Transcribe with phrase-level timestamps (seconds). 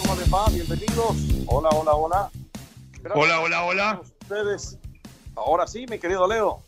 [0.00, 0.46] ¿Cómo les va?
[0.50, 1.16] Bienvenidos.
[1.46, 2.30] Hola, hola, hola.
[3.02, 3.90] Gracias Hola, hola, hola.
[3.90, 4.78] a Ustedes.
[5.34, 6.62] Ahora sí, mi querido Leo.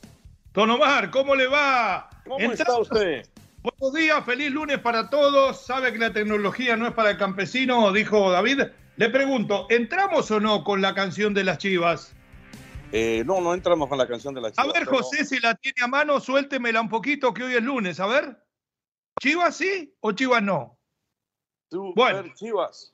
[0.53, 2.09] Don Omar, ¿cómo le va?
[2.25, 3.29] ¿Cómo Entra- está usted?
[3.63, 5.65] Buenos días, feliz lunes para todos.
[5.65, 8.63] Sabe que la tecnología no es para el campesino, dijo David.
[8.97, 12.13] Le pregunto, ¿entramos o no con la canción de las chivas?
[12.93, 14.73] Eh, no, no entramos con la canción de la A chiva.
[14.73, 18.01] ver, José, si la tiene a mano, suéltemela un poquito, que hoy es lunes.
[18.01, 18.39] A ver.
[19.21, 20.79] ¿Chivas sí o Chivas no?
[21.71, 22.35] Super Bueno.
[22.35, 22.91] Chivas.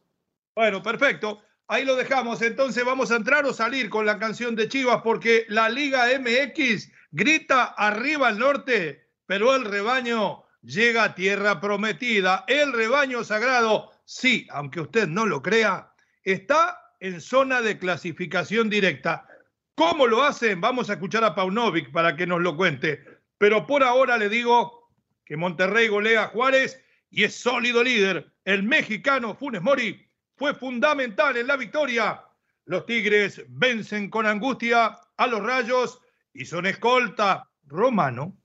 [0.54, 1.42] Bueno, perfecto.
[1.68, 2.42] Ahí lo dejamos.
[2.42, 6.90] Entonces vamos a entrar o salir con la canción de Chivas porque la Liga MX
[7.12, 12.44] grita arriba al norte, pero el rebaño llega a tierra prometida.
[12.48, 15.92] El rebaño sagrado, sí, aunque usted no lo crea,
[16.24, 19.26] está en zona de clasificación directa.
[19.74, 20.60] ¿Cómo lo hacen?
[20.60, 23.02] Vamos a escuchar a Paunovic para que nos lo cuente.
[23.38, 24.92] Pero por ahora le digo
[25.24, 28.32] que Monterrey golea a Juárez y es sólido líder.
[28.44, 30.09] El mexicano Funes Mori
[30.40, 32.24] fue fundamental en la victoria.
[32.64, 36.00] Los Tigres vencen con angustia a los Rayos
[36.32, 37.50] y son escolta.
[37.66, 38.38] Romano,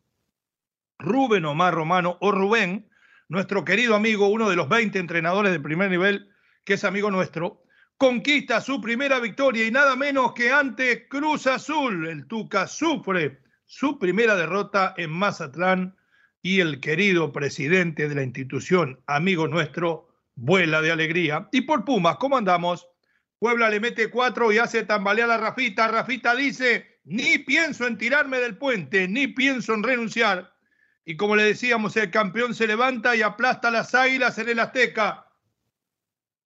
[0.99, 2.89] Rubén Omar Romano o Rubén,
[3.29, 6.29] nuestro querido amigo, uno de los 20 entrenadores de primer nivel,
[6.65, 7.63] que es amigo nuestro,
[7.97, 12.09] conquista su primera victoria y nada menos que ante Cruz Azul.
[12.09, 15.95] El Tuca sufre su primera derrota en Mazatlán
[16.41, 21.47] y el querido presidente de la institución, amigo nuestro, vuela de alegría.
[21.51, 22.87] Y por Pumas, ¿cómo andamos?
[23.39, 25.87] Puebla le mete cuatro y hace tambalear a Rafita.
[25.87, 30.53] Rafita dice, ni pienso en tirarme del puente, ni pienso en renunciar.
[31.05, 35.27] Y como le decíamos, el campeón se levanta y aplasta las águilas en el Azteca.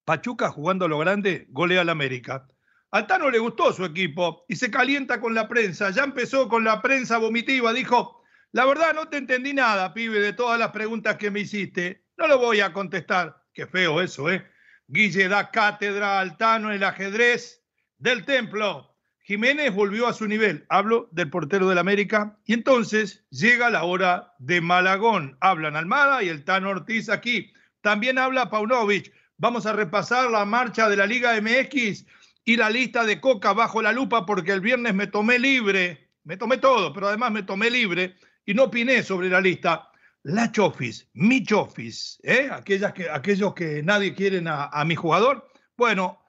[0.04, 2.46] Pachuca jugando a lo grande, golea al América.
[2.90, 5.90] Al Tano le gustó su equipo y se calienta con la prensa.
[5.90, 7.72] Ya empezó con la prensa vomitiva.
[7.72, 12.04] Dijo, la verdad no te entendí nada, pibe, de todas las preguntas que me hiciste.
[12.18, 13.39] No lo voy a contestar.
[13.52, 14.46] Qué feo eso, ¿eh?
[14.86, 17.62] Guille da cátedra al Tano en el ajedrez
[17.98, 18.96] del templo.
[19.22, 20.66] Jiménez volvió a su nivel.
[20.68, 22.36] Hablo del portero del América.
[22.44, 25.36] Y entonces llega la hora de Malagón.
[25.40, 27.52] Hablan Almada y el Tano Ortiz aquí.
[27.80, 29.12] También habla Paunovic.
[29.36, 32.04] Vamos a repasar la marcha de la Liga MX
[32.44, 36.10] y la lista de Coca bajo la lupa porque el viernes me tomé libre.
[36.24, 39.89] Me tomé todo, pero además me tomé libre y no opiné sobre la lista.
[40.22, 42.50] La Chofis, mi Chofis, ¿eh?
[42.52, 45.48] Aquellas que, aquellos que nadie quieren a, mi jugador.
[45.78, 46.20] Bueno,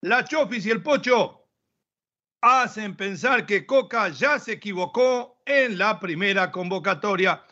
[0.00, 1.48] la Chofis y el Pocho
[2.40, 7.42] hacen pensar que Coca ya se equivocó en la primera convocatoria.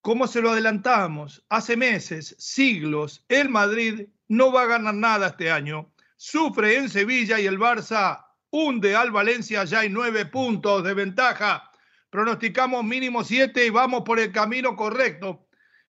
[0.00, 5.52] Como se lo adelantamos hace meses, siglos, el Madrid no va a ganar nada este
[5.52, 5.92] año.
[6.16, 11.71] Sufre en Sevilla y el Barça hunde al Valencia, ya hay nueve puntos de ventaja.
[12.12, 15.48] Pronosticamos mínimo siete y vamos por el camino correcto.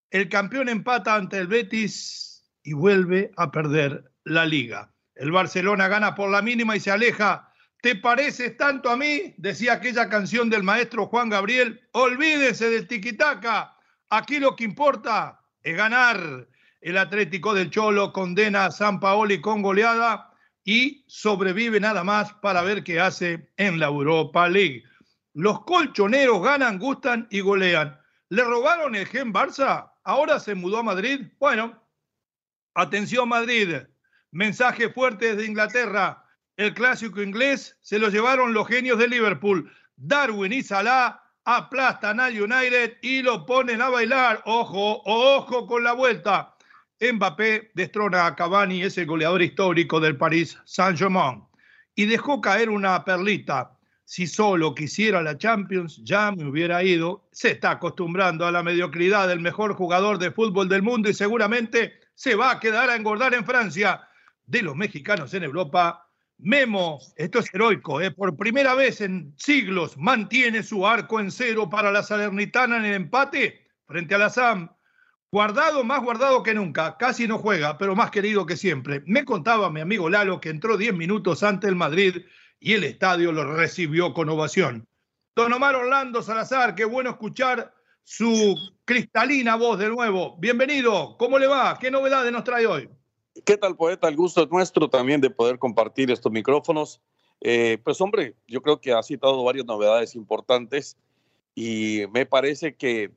[0.09, 4.93] El campeón empata ante el Betis y vuelve a perder la liga.
[5.15, 7.51] El Barcelona gana por la mínima y se aleja.
[7.81, 9.33] ¿Te pareces tanto a mí?
[9.35, 11.81] Decía aquella canción del maestro Juan Gabriel.
[11.91, 13.75] Olvídese del tiquitaca.
[14.09, 16.47] Aquí lo que importa es ganar.
[16.79, 20.31] el Atlético del Cholo condena a San Paoli con goleada
[20.63, 24.85] y sobrevive nada más para ver qué hace en la Europa League.
[25.33, 27.99] Los colchoneros ganan, gustan y golean.
[28.29, 29.91] ¿Le robaron el gen Barça?
[30.03, 31.27] ¿Ahora se mudó a Madrid?
[31.39, 31.81] Bueno,
[32.75, 33.77] atención Madrid.
[34.31, 36.23] Mensaje fuerte desde Inglaterra.
[36.55, 39.71] El clásico inglés se lo llevaron los genios de Liverpool.
[39.95, 44.43] Darwin y Salah aplastan al United y lo ponen a bailar.
[44.45, 46.55] Ojo, ojo con la vuelta.
[47.01, 51.43] Mbappé destrona a Cavani, ese goleador histórico del París Saint-Germain.
[51.95, 53.72] Y dejó caer una perlita.
[54.05, 57.27] Si solo quisiera la Champions, ya me hubiera ido.
[57.31, 61.93] Se está acostumbrando a la mediocridad del mejor jugador de fútbol del mundo y seguramente
[62.13, 64.07] se va a quedar a engordar en Francia.
[64.45, 68.11] De los mexicanos en Europa, Memo, esto es heroico, ¿eh?
[68.11, 72.93] por primera vez en siglos mantiene su arco en cero para la Salernitana en el
[72.95, 74.69] empate frente a la SAM.
[75.31, 79.01] Guardado, más guardado que nunca, casi no juega, pero más querido que siempre.
[79.05, 82.17] Me contaba mi amigo Lalo que entró 10 minutos ante el Madrid
[82.63, 84.87] y el estadio lo recibió con ovación.
[85.35, 87.73] Don Omar Orlando Salazar, qué bueno escuchar
[88.03, 88.55] su
[88.85, 90.37] cristalina voz de nuevo.
[90.37, 91.77] Bienvenido, ¿cómo le va?
[91.77, 92.89] ¿Qué novedades nos trae hoy?
[93.45, 94.07] ¿Qué tal, poeta?
[94.07, 97.01] El gusto es nuestro también de poder compartir estos micrófonos.
[97.41, 100.95] Eh, pues hombre, yo creo que ha citado varias novedades importantes
[101.55, 103.11] y me parece que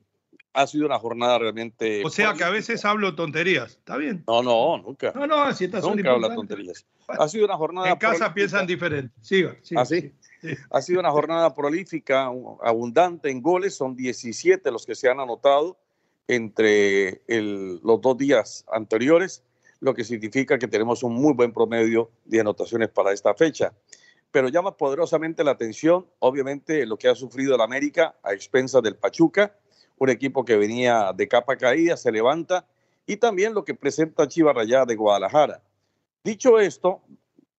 [0.57, 2.03] ha sido una jornada realmente...
[2.03, 4.23] O sea que a veces hablo tonterías, ¿está bien?
[4.27, 5.11] No, no, nunca.
[5.13, 6.83] No, no, así está Nunca habla tonterías.
[7.07, 7.89] Ha sido una jornada...
[7.89, 9.13] En casa piensan diferente.
[9.21, 9.81] Siga, siga.
[9.81, 10.11] ¿Ah, sí?
[10.71, 12.31] Ha sido una jornada prolífica,
[12.63, 13.75] abundante en goles.
[13.75, 15.77] Son 17 los que se han anotado
[16.27, 19.43] entre el, los dos días anteriores,
[19.79, 23.73] lo que significa que tenemos un muy buen promedio de anotaciones para esta fecha.
[24.31, 28.95] Pero llama poderosamente la atención, obviamente, lo que ha sufrido el América a expensas del
[28.95, 29.55] Pachuca
[29.97, 32.65] un equipo que venía de capa caída, se levanta,
[33.05, 35.61] y también lo que presenta Chivas Rayada de Guadalajara.
[36.23, 37.01] Dicho esto,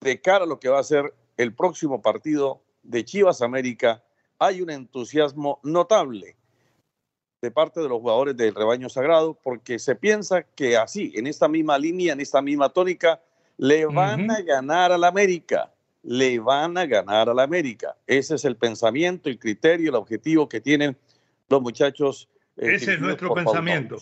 [0.00, 4.02] de cara a lo que va a ser el próximo partido de Chivas América,
[4.38, 6.36] hay un entusiasmo notable
[7.40, 11.48] de parte de los jugadores del rebaño sagrado, porque se piensa que así, en esta
[11.48, 13.20] misma línea, en esta misma tónica,
[13.56, 17.96] le van a ganar a la América, le van a ganar a la América.
[18.06, 20.96] Ese es el pensamiento, el criterio, el objetivo que tienen
[21.48, 22.28] los muchachos.
[22.56, 23.98] Eh, Ese es nuestro pensamiento,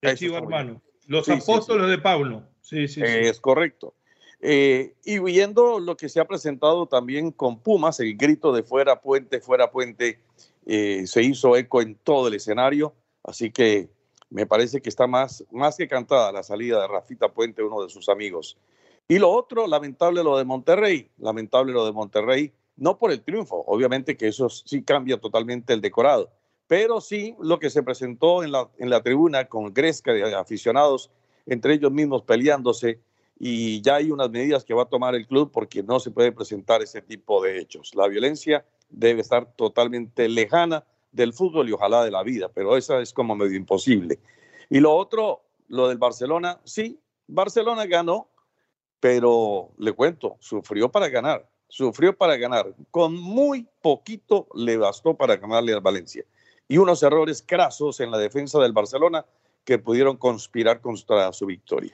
[0.00, 0.82] hermano.
[1.06, 2.42] Los apóstoles de Pablo.
[2.60, 3.94] Sí, sí, Es correcto.
[4.40, 9.00] Eh, y viendo lo que se ha presentado también con Pumas, el grito de fuera
[9.00, 10.20] puente, fuera puente,
[10.66, 12.94] eh, se hizo eco en todo el escenario.
[13.22, 13.88] Así que
[14.30, 17.88] me parece que está más, más que cantada la salida de Rafita Puente, uno de
[17.88, 18.58] sus amigos.
[19.08, 23.64] Y lo otro, lamentable lo de Monterrey, lamentable lo de Monterrey, no por el triunfo,
[23.66, 26.30] obviamente que eso sí cambia totalmente el decorado,
[26.66, 31.10] pero sí lo que se presentó en la, tribuna con Gresca de aficionados,
[31.46, 33.00] entre ellos mismos peleándose,
[33.38, 36.32] y ya hay unas medidas que va a tomar el club porque no se puede
[36.32, 37.94] presentar ese tipo de hechos.
[37.94, 43.00] La violencia debe estar totalmente lejana del fútbol y ojalá de la vida, pero esa
[43.00, 44.18] es como medio imposible.
[44.70, 48.28] Y lo otro, lo del Barcelona, sí, Barcelona ganó,
[49.00, 52.74] pero le cuento, sufrió para ganar, sufrió para ganar.
[52.90, 56.24] Con muy poquito le bastó para ganarle al Valencia
[56.68, 59.24] y unos errores crasos en la defensa del Barcelona
[59.64, 61.92] que pudieron conspirar contra su victoria.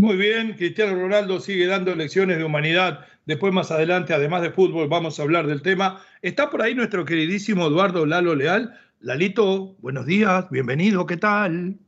[0.00, 3.00] Muy bien, Cristiano Ronaldo sigue dando lecciones de humanidad.
[3.26, 6.00] Después, más adelante, además de fútbol, vamos a hablar del tema.
[6.22, 8.78] Está por ahí nuestro queridísimo Eduardo Lalo Leal.
[9.00, 11.78] Lalito, buenos días, bienvenido, ¿qué tal?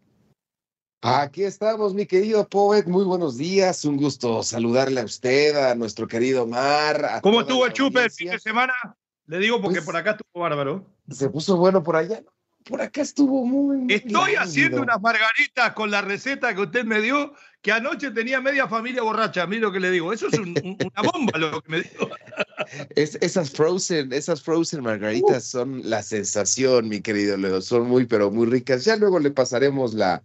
[1.03, 2.87] Aquí estamos, mi querido Poet.
[2.87, 3.85] Muy buenos días.
[3.85, 7.21] Un gusto saludarle a usted, a nuestro querido Mar.
[7.23, 8.75] ¿Cómo estuvo el chupe el fin de semana?
[9.27, 10.85] Le digo porque pues por acá estuvo bárbaro.
[11.11, 12.23] Se puso bueno por allá.
[12.65, 13.93] Por acá estuvo muy.
[13.93, 18.69] Estoy haciendo unas margaritas con la receta que usted me dio, que anoche tenía media
[18.69, 19.47] familia borracha.
[19.47, 20.13] Mira lo que le digo.
[20.13, 22.11] Eso es una bomba lo que me dio.
[22.95, 27.63] Es, esas frozen, esas frozen margaritas son la sensación, mi querido Leo.
[27.63, 28.85] Son muy, pero muy ricas.
[28.85, 30.23] Ya luego le pasaremos la,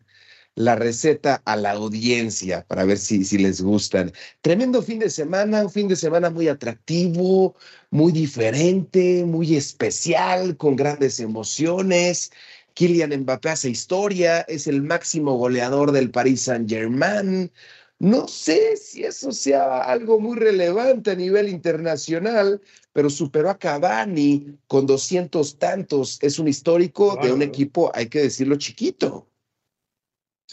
[0.55, 4.11] la receta a la audiencia para ver si, si les gustan.
[4.41, 7.55] Tremendo fin de semana, un fin de semana muy atractivo,
[7.91, 12.31] muy diferente, muy especial, con grandes emociones.
[12.73, 17.51] Kylian Mbappé hace historia, es el máximo goleador del Paris Saint-Germain.
[17.99, 24.57] No sé si eso sea algo muy relevante a nivel internacional, pero superó a Cavani
[24.67, 26.17] con doscientos tantos.
[26.21, 29.29] Es un histórico de un equipo, hay que decirlo, chiquito.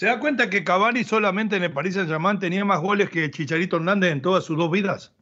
[0.03, 3.77] ¿Se da cuenta que Cavani solamente en el Paris Saint-Germain tenía más goles que Chicharito
[3.77, 5.13] Hernández en todas sus dos vidas?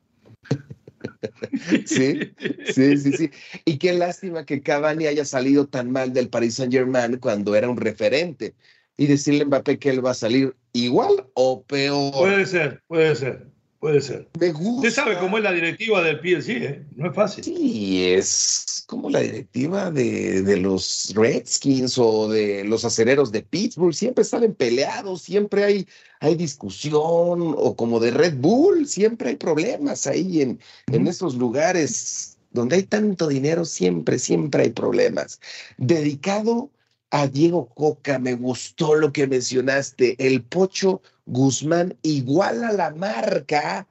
[1.85, 2.33] Sí,
[2.65, 3.31] sí, sí, sí.
[3.67, 7.77] Y qué lástima que Cavani haya salido tan mal del Paris Saint-Germain cuando era un
[7.77, 8.55] referente.
[8.97, 12.13] y decirle a Mbappé que él va a salir igual o peor.
[12.15, 13.49] Puede ser, puede ser.
[13.81, 14.29] Puede ser.
[14.39, 14.89] Me gusta.
[14.89, 16.85] Usted sabe cómo es la directiva del PLC, ¿eh?
[16.97, 17.43] No es fácil.
[17.43, 23.95] Sí, es como la directiva de, de, los Redskins o de los acereros de Pittsburgh.
[23.95, 25.89] Siempre salen peleados, siempre hay,
[26.21, 30.61] hay discusión, o como de Red Bull, siempre hay problemas ahí en,
[30.93, 35.41] en esos lugares donde hay tanto dinero, siempre, siempre hay problemas.
[35.79, 36.71] Dedicado
[37.11, 43.87] a Diego Coca, me gustó lo que mencionaste, el Pocho Guzmán igual a la marca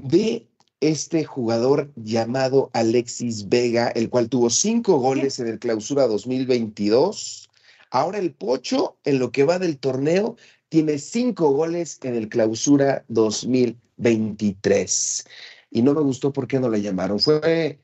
[0.00, 0.46] de
[0.80, 7.48] este jugador llamado Alexis Vega, el cual tuvo cinco goles en el clausura 2022.
[7.90, 10.36] Ahora el Pocho, en lo que va del torneo,
[10.68, 15.24] tiene cinco goles en el clausura 2023.
[15.70, 17.20] Y no me gustó por qué no le llamaron.
[17.20, 17.78] Fue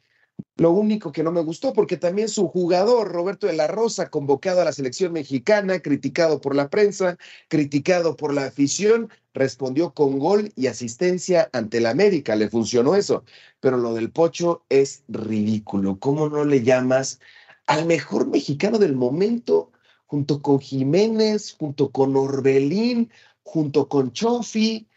[0.59, 4.61] lo único que no me gustó, porque también su jugador, Roberto de la Rosa, convocado
[4.61, 7.17] a la selección mexicana, criticado por la prensa,
[7.49, 12.35] criticado por la afición, respondió con gol y asistencia ante la América.
[12.35, 13.23] Le funcionó eso.
[13.61, 16.01] Pero lo del Pocho es ridículo.
[16.01, 17.21] ¿Cómo no le llamas
[17.67, 19.71] al mejor mexicano del momento,
[20.07, 23.13] junto con Jiménez, junto con Orbelín,
[23.45, 24.89] junto con Chofi?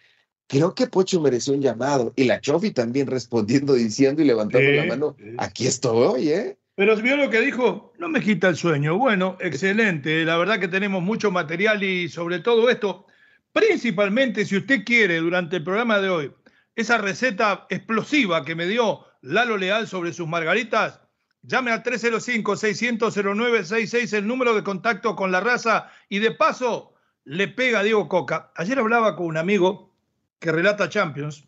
[0.51, 4.85] Creo que Pocho mereció un llamado y la Chofi también respondiendo, diciendo y levantando la
[4.85, 6.57] mano, aquí estoy, ¿eh?
[6.75, 8.97] Pero vio lo que dijo, no me quita el sueño.
[8.97, 10.25] Bueno, excelente.
[10.25, 13.05] La verdad que tenemos mucho material y sobre todo esto,
[13.53, 16.33] principalmente si usted quiere durante el programa de hoy,
[16.75, 20.99] esa receta explosiva que me dio Lalo Leal sobre sus margaritas,
[21.43, 26.93] llame al 305-600-0966, el número de contacto con la raza y de paso
[27.23, 28.51] le pega a Diego Coca.
[28.55, 29.90] Ayer hablaba con un amigo
[30.41, 31.47] que relata Champions,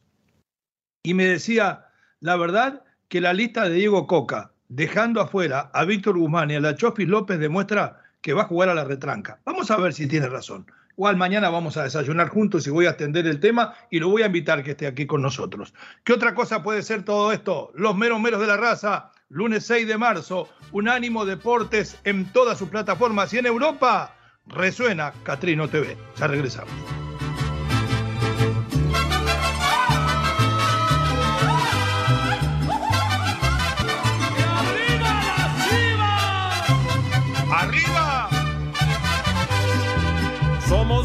[1.04, 1.88] y me decía,
[2.22, 6.62] la verdad que la lista de Diego Coca, dejando afuera a Víctor Guzmán y a
[6.62, 9.40] la Chofis López, demuestra que va a jugar a la retranca.
[9.46, 10.66] Vamos a ver si tiene razón.
[10.96, 14.22] Igual mañana vamos a desayunar juntos y voy a atender el tema y lo voy
[14.22, 15.74] a invitar que esté aquí con nosotros.
[16.04, 17.72] ¿Qué otra cosa puede ser todo esto?
[17.74, 22.70] Los meros meros de la raza, lunes 6 de marzo, Unánimo Deportes en todas sus
[22.70, 25.98] plataformas y en Europa resuena Catrino TV.
[26.16, 26.74] Ya regresamos.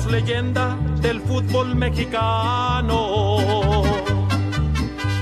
[0.08, 3.08] Leyenda del fútbol mexicano.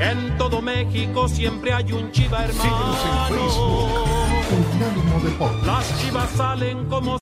[0.00, 2.62] En todo México siempre hay un chiva hermano.
[2.62, 5.66] Síguenos en Facebook, Unánimo Deportes.
[5.66, 7.19] Las chivas salen como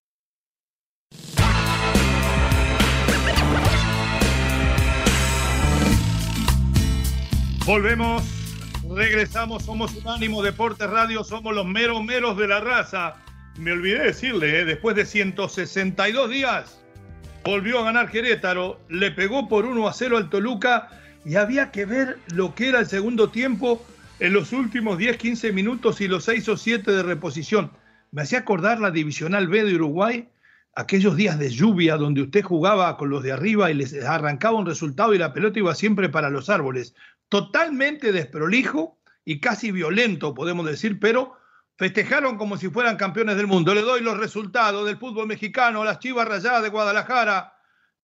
[7.66, 8.22] Volvemos,
[8.94, 13.14] regresamos, somos Unánimo Deportes Radio, somos los meros meros de la raza.
[13.56, 14.64] Me olvidé decirle, ¿eh?
[14.66, 16.83] después de 162 días,
[17.44, 20.88] volvió a ganar Querétaro, le pegó por 1 a 0 al Toluca
[21.24, 23.84] y había que ver lo que era el segundo tiempo
[24.18, 27.70] en los últimos 10, 15 minutos y los 6 o 7 de reposición.
[28.12, 30.28] Me hacía acordar la Divisional B de Uruguay,
[30.74, 34.66] aquellos días de lluvia donde usted jugaba con los de arriba y les arrancaba un
[34.66, 36.94] resultado y la pelota iba siempre para los árboles.
[37.28, 41.34] Totalmente desprolijo y casi violento, podemos decir, pero
[41.76, 43.74] festejaron como si fueran campeones del mundo.
[43.74, 47.54] Le doy los resultados del fútbol mexicano, las Chivas Rayadas de Guadalajara.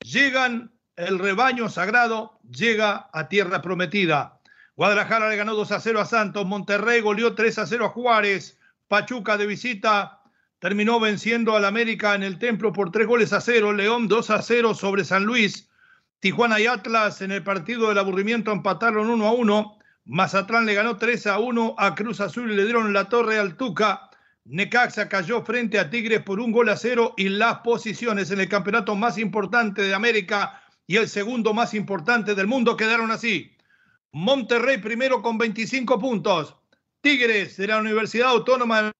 [0.01, 4.41] Llegan, el rebaño sagrado llega a tierra prometida.
[4.77, 8.59] Guadalajara le ganó 2 a 0 a Santos, Monterrey goleó 3 a 0 a Juárez,
[8.89, 10.21] Pachuca de visita
[10.61, 14.43] terminó venciendo al América en el Templo por 3 goles a 0, León 2 a
[14.43, 15.69] 0 sobre San Luis,
[16.21, 20.97] Tijuana y Atlas en el partido del aburrimiento empataron 1 a 1, Mazatlán le ganó
[20.97, 24.11] 3 a 1 a Cruz Azul y le dieron la torre al Tuca.
[24.45, 28.49] Necaxa cayó frente a Tigres por un gol a cero y las posiciones en el
[28.49, 33.57] campeonato más importante de América y el segundo más importante del mundo quedaron así.
[34.13, 36.57] Monterrey primero con 25 puntos.
[37.01, 38.93] Tigres de la Universidad Autónoma de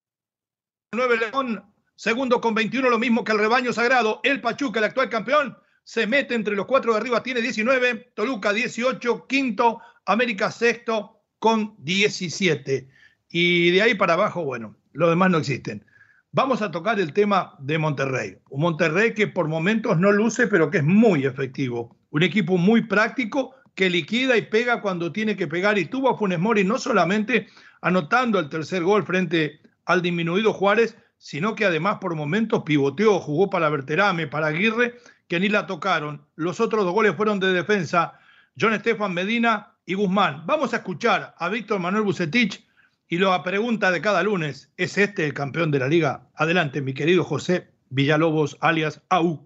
[0.93, 1.63] Nueve León,
[1.95, 4.21] segundo con 21, lo mismo que el rebaño sagrado.
[4.23, 8.13] El Pachuca, el actual campeón, se mete entre los cuatro de arriba, tiene 19.
[8.15, 12.87] Toluca 18, quinto América sexto con 17.
[13.29, 15.85] Y de ahí para abajo, bueno, los demás no existen.
[16.33, 18.37] Vamos a tocar el tema de Monterrey.
[18.49, 21.97] Un Monterrey que por momentos no luce, pero que es muy efectivo.
[22.09, 25.77] Un equipo muy práctico que liquida y pega cuando tiene que pegar.
[25.77, 27.47] Y tuvo a Funes Mori no solamente
[27.81, 33.49] anotando el tercer gol frente al disminuido Juárez, sino que además por momentos pivoteó, jugó
[33.49, 34.95] para Berterame, para Aguirre,
[35.27, 36.25] que ni la tocaron.
[36.35, 38.19] Los otros dos goles fueron de defensa.
[38.59, 40.43] John Estefan Medina y Guzmán.
[40.45, 42.65] Vamos a escuchar a Víctor Manuel Bucetich
[43.09, 46.29] y la pregunta de cada lunes, ¿es este el campeón de la liga?
[46.33, 49.45] Adelante, mi querido José Villalobos, alias AU.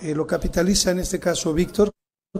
[0.00, 1.92] Eh, lo capitaliza en este caso Víctor,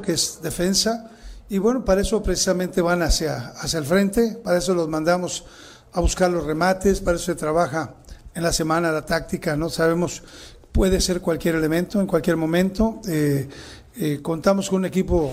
[0.02, 1.12] que es defensa,
[1.48, 5.44] y bueno, para eso precisamente van hacia, hacia el frente, para eso los mandamos
[5.92, 7.94] a buscar los remates, para eso se trabaja
[8.34, 9.68] en la semana la táctica, ¿no?
[9.68, 10.24] Sabemos,
[10.72, 13.00] puede ser cualquier elemento, en cualquier momento.
[13.08, 13.48] Eh,
[13.96, 15.32] eh, contamos con un equipo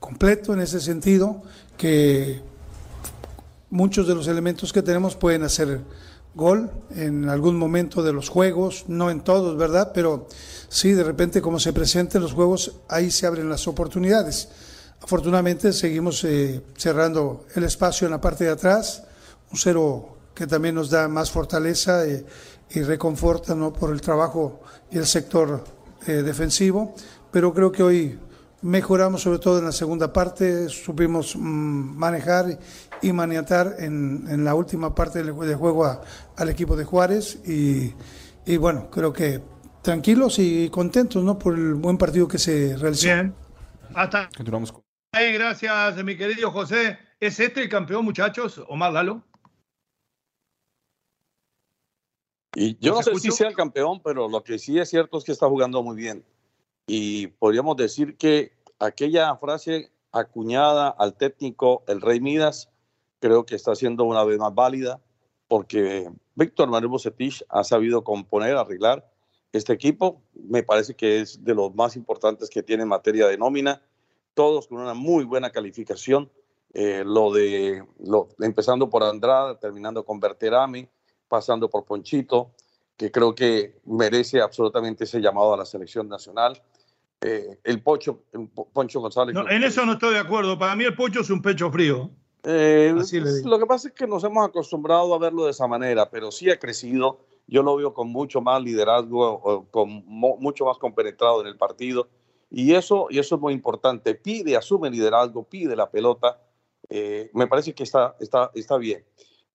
[0.00, 1.42] completo en ese sentido,
[1.76, 2.40] que
[3.70, 5.80] muchos de los elementos que tenemos pueden hacer
[6.34, 9.92] gol en algún momento de los juegos, no en todos, ¿verdad?
[9.94, 10.26] Pero
[10.68, 14.48] sí, de repente como se presenten los juegos, ahí se abren las oportunidades.
[15.02, 19.04] Afortunadamente seguimos eh, cerrando el espacio en la parte de atrás,
[19.50, 22.24] un cero que también nos da más fortaleza eh,
[22.70, 23.72] y reconforta ¿no?
[23.72, 25.64] por el trabajo y el sector
[26.06, 26.94] eh, defensivo,
[27.30, 28.18] pero creo que hoy
[28.62, 31.40] mejoramos sobre todo en la segunda parte, supimos mm,
[31.96, 32.58] manejar
[33.02, 36.02] y maniatar en, en, la última parte del, juego a,
[36.36, 37.94] al equipo de Juárez y,
[38.44, 39.40] y, bueno, creo que
[39.82, 41.38] tranquilos y contentos ¿no?
[41.38, 43.06] por el buen partido que se realizó.
[43.06, 43.34] Bien,
[43.94, 44.28] hasta.
[44.36, 44.74] Continuamos.
[45.12, 46.98] Hey, gracias, mi querido José.
[47.18, 48.62] ¿Es este el campeón, muchachos?
[48.68, 49.22] Omar Lalo.
[52.54, 55.24] Y yo no sé si sea el campeón, pero lo que sí es cierto es
[55.24, 56.24] que está jugando muy bien.
[56.92, 62.68] Y podríamos decir que aquella frase acuñada al técnico el Rey Midas,
[63.20, 65.00] creo que está siendo una vez más válida,
[65.46, 69.08] porque Víctor Manuel Bocetich ha sabido componer, arreglar
[69.52, 70.20] este equipo.
[70.34, 73.80] Me parece que es de los más importantes que tiene en materia de nómina,
[74.34, 76.28] todos con una muy buena calificación.
[76.74, 77.84] Eh, lo de
[78.40, 80.88] empezando por Andrada, terminando con Berterami,
[81.28, 82.50] pasando por Ponchito,
[82.96, 86.60] que creo que merece absolutamente ese llamado a la selección nacional.
[87.22, 88.22] Eh, el Pocho,
[88.72, 89.34] Poncho González.
[89.34, 90.58] No, en eso no estoy de acuerdo.
[90.58, 92.10] Para mí el Pocho es un pecho frío.
[92.44, 92.94] Eh,
[93.44, 96.50] lo que pasa es que nos hemos acostumbrado a verlo de esa manera, pero sí
[96.50, 97.20] ha crecido.
[97.46, 102.08] Yo lo veo con mucho más liderazgo, con mucho más compenetrado en el partido.
[102.50, 104.14] Y eso, y eso es muy importante.
[104.14, 106.40] Pide, asume liderazgo, pide la pelota.
[106.88, 109.04] Eh, me parece que está, está, está bien.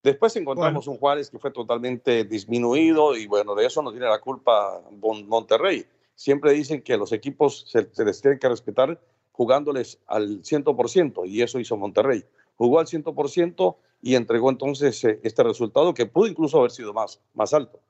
[0.04, 4.22] Después encontramos un Juárez que fue totalmente disminuido y bueno, de eso no tiene la
[4.22, 8.99] culpa Monterrey siempre dicen que los equipos se, les tienen que respetar
[9.32, 12.25] jugándoles al 100% y eso hizo Monterrey.
[12.56, 17.19] Jugó al 100% y entregó entonces eh, este resultado que pudo incluso haber sido más,
[17.34, 17.82] más alto.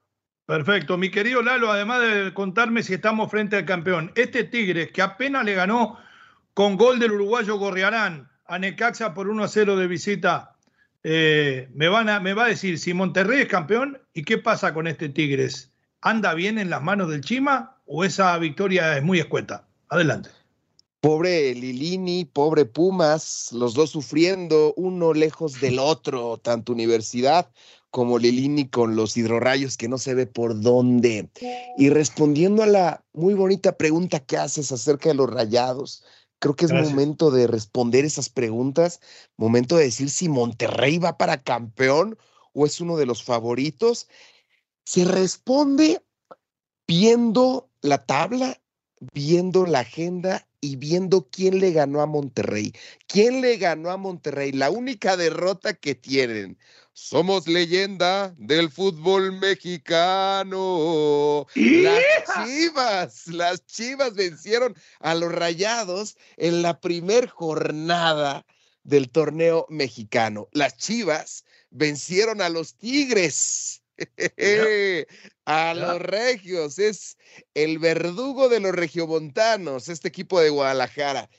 [0.45, 0.97] Perfecto.
[0.97, 5.45] Mi querido Lalo, además de contarme si estamos frente al campeón, este Tigres que apenas
[5.45, 5.97] le ganó
[6.53, 10.55] con gol del uruguayo Gorriarán a Necaxa por 1 a 0 de visita,
[11.03, 14.73] eh, me, van a, me va a decir si Monterrey es campeón y qué pasa
[14.73, 15.71] con este Tigres.
[16.01, 19.67] ¿Anda bien en las manos del Chima o esa victoria es muy escueta?
[19.89, 20.29] Adelante.
[20.99, 27.51] Pobre Lilini, pobre Pumas, los dos sufriendo, uno lejos del otro, tanto Universidad
[27.95, 31.29] como Lilini con los hidrorrayos que no se ve por dónde.
[31.77, 36.03] Y respondiendo a la muy bonita pregunta que haces acerca de los rayados,
[36.39, 38.99] creo que es momento de responder esas preguntas,
[39.37, 42.17] momento de decir si Monterrey va para campeón
[42.51, 44.09] o es uno de los favoritos.
[44.83, 46.01] Se responde
[46.87, 48.59] viendo la tabla,
[49.13, 52.73] viendo la agenda y viendo quién le ganó a Monterrey.
[53.07, 54.51] ¿Quién le ganó a Monterrey?
[54.51, 56.57] La única derrota que tienen.
[56.93, 61.45] Somos leyenda del fútbol mexicano.
[61.55, 62.03] Las
[62.45, 68.45] Chivas, las Chivas vencieron a los Rayados en la primer jornada
[68.83, 70.47] del torneo mexicano.
[70.53, 73.83] Las Chivas vencieron a los Tigres
[75.45, 77.17] a los regios, es
[77.53, 81.29] el verdugo de los regiomontanos, este equipo de Guadalajara.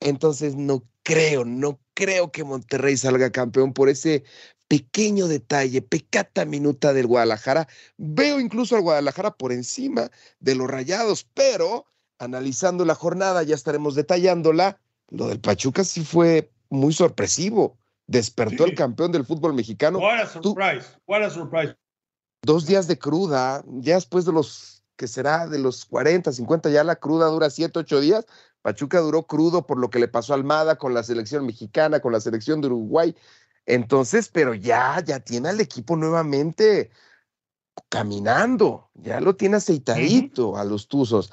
[0.00, 4.24] Entonces no creo, no creo que Monterrey salga campeón por ese
[4.66, 7.68] pequeño detalle, pecata minuta del Guadalajara.
[7.98, 11.86] Veo incluso al Guadalajara por encima de los rayados, pero
[12.18, 14.80] analizando la jornada, ya estaremos detallándola.
[15.08, 17.78] Lo del Pachuca sí fue muy sorpresivo.
[18.08, 19.98] Despertó el campeón del fútbol mexicano.
[19.98, 21.76] What a surprise, what a surprise
[22.42, 26.84] dos días de cruda, ya después de los que será de los 40, 50, ya
[26.84, 28.26] la cruda dura 7, 8 días.
[28.60, 32.12] Pachuca duró crudo por lo que le pasó a Almada con la selección mexicana, con
[32.12, 33.16] la selección de Uruguay.
[33.66, 36.90] Entonces, pero ya, ya tiene al equipo nuevamente
[37.88, 41.32] caminando, ya lo tiene aceitadito a los Tuzos.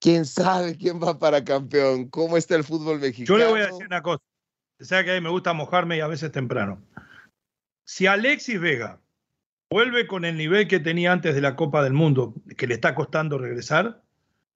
[0.00, 2.08] ¿Quién sabe quién va para campeón?
[2.08, 3.38] ¿Cómo está el fútbol mexicano?
[3.38, 4.22] Yo le voy a decir una cosa.
[4.80, 6.80] O sea que a mí me gusta mojarme y a veces temprano.
[7.84, 9.00] Si Alexis Vega
[9.70, 12.94] vuelve con el nivel que tenía antes de la Copa del Mundo, que le está
[12.94, 14.02] costando regresar,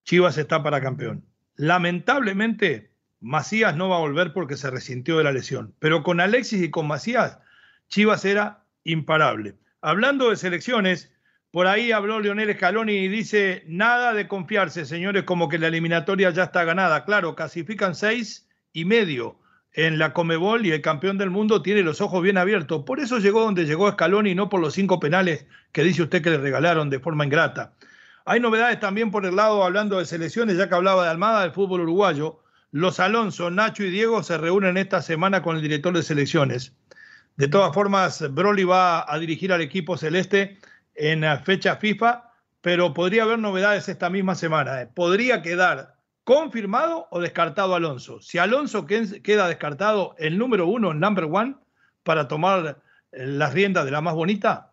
[0.04, 1.24] Chivas está para campeón.
[1.56, 6.62] Lamentablemente, Macías no va a volver porque se resintió de la lesión, pero con Alexis
[6.62, 7.38] y con Macías,
[7.88, 9.56] Chivas era imparable.
[9.80, 11.12] Hablando de selecciones,
[11.52, 16.30] Por ahí habló Leonel Scaloni y dice, nada de confiarse, señores, como que la eliminatoria
[16.30, 17.04] ya está ganada.
[17.04, 19.38] Claro, clasifican seis y medio
[19.74, 22.82] en la Comebol y el campeón del mundo tiene los ojos bien abiertos.
[22.84, 26.22] Por eso llegó donde llegó Scaloni y no por los cinco penales que dice usted
[26.22, 27.72] que le regalaron de forma ingrata.
[28.24, 31.52] Hay novedades también por el lado, hablando de selecciones, ya que hablaba de Almada, del
[31.52, 32.40] fútbol uruguayo.
[32.70, 36.72] Los Alonso, Nacho y Diego se reúnen esta semana con el director de selecciones.
[37.36, 40.58] De todas formas, Broly va a dirigir al equipo celeste
[40.94, 42.30] en fecha FIFA,
[42.60, 44.82] pero podría haber novedades esta misma semana.
[44.82, 44.86] ¿eh?
[44.86, 48.20] Podría quedar confirmado o descartado Alonso.
[48.20, 51.56] Si Alonso queda descartado, el número uno, number one,
[52.02, 52.80] para tomar
[53.12, 54.72] eh, las riendas de la más bonita,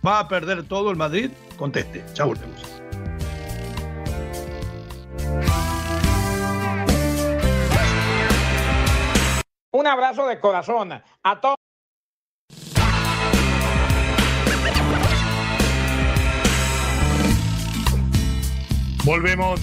[0.04, 1.30] ¿Va a perder todo el Madrid?
[1.56, 2.04] Conteste.
[2.12, 2.62] Chao, volvemos.
[9.70, 11.56] Un abrazo de corazón a todos.
[19.04, 19.60] Volvemos,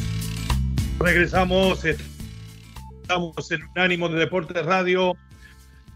[0.99, 5.15] regresamos, estamos en un ánimo de Deportes Radio,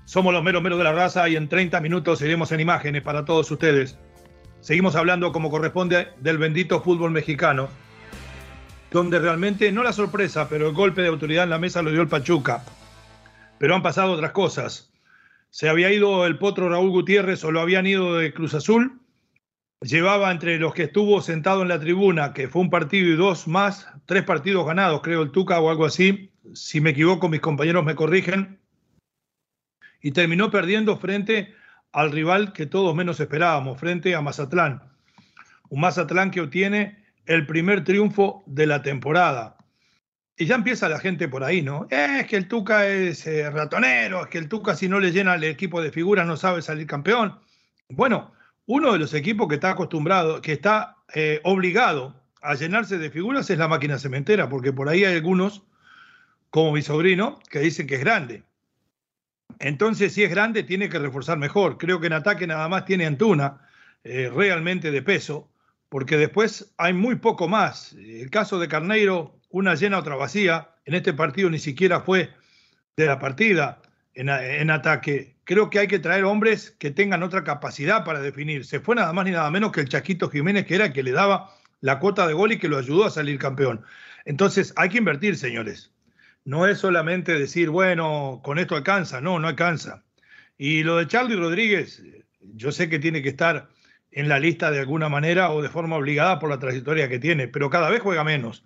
[0.05, 3.25] somos los meros meros de la raza y en 30 minutos iremos en imágenes para
[3.25, 3.97] todos ustedes.
[4.63, 7.67] Seguimos hablando como corresponde del bendito fútbol mexicano,
[8.91, 12.01] donde realmente, no la sorpresa, pero el golpe de autoridad en la mesa lo dio
[12.01, 12.63] el Pachuca.
[13.59, 14.89] Pero han pasado otras cosas.
[15.49, 19.01] Se había ido el potro Raúl Gutiérrez o lo habían ido de Cruz Azul
[19.83, 23.47] llevaba entre los que estuvo sentado en la tribuna, que fue un partido y dos
[23.49, 26.31] más, tres partidos ganados, creo el Tuca o algo así.
[26.53, 28.59] Si me equivoco, mis compañeros me corrigen.
[30.01, 31.53] Y terminó perdiendo frente
[31.93, 34.81] al rival que todos menos esperábamos, frente a Mazatlán.
[35.69, 39.57] Un Mazatlán que obtiene el primer triunfo de la temporada.
[40.35, 41.87] Y ya empieza la gente por ahí, ¿no?
[41.91, 45.35] Es que el Tuca es eh, ratonero, es que el Tuca si no le llena
[45.35, 47.39] el equipo de figuras no sabe salir campeón.
[47.89, 48.33] Bueno,
[48.65, 53.49] uno de los equipos que está acostumbrado, que está eh, obligado a llenarse de figuras
[53.49, 55.61] es la máquina cementera, porque por ahí hay algunos,
[56.49, 58.43] como mi sobrino, que dicen que es grande.
[59.59, 61.77] Entonces, si es grande, tiene que reforzar mejor.
[61.77, 63.61] Creo que en ataque nada más tiene Antuna,
[64.03, 65.49] eh, realmente de peso,
[65.89, 67.93] porque después hay muy poco más.
[67.93, 70.69] El caso de Carneiro, una llena, otra vacía.
[70.85, 72.31] En este partido ni siquiera fue
[72.97, 73.81] de la partida
[74.15, 75.35] en, ataque.
[75.43, 78.65] Creo que hay que traer hombres que tengan otra capacidad para definir.
[78.65, 81.03] Se fue nada más ni nada menos que el Chaquito Jiménez, que era el que
[81.03, 83.83] le daba la cuota de gol y que lo ayudó a salir campeón.
[84.25, 85.92] Entonces, hay que invertir, señores.
[86.45, 89.21] No es solamente decir, bueno, con esto alcanza.
[89.21, 90.03] No, no alcanza.
[90.57, 92.03] Y lo de Charlie Rodríguez,
[92.41, 93.69] yo sé que tiene que estar
[94.11, 97.47] en la lista de alguna manera o de forma obligada por la trayectoria que tiene,
[97.47, 98.63] pero cada vez juega menos.